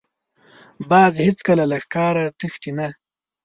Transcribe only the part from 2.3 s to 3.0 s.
تښتي نه